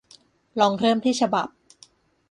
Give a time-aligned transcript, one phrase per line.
[0.59, 1.47] ลองเริ่มที่ฉบับ